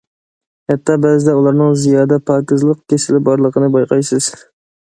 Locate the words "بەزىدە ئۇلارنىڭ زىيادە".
1.03-2.19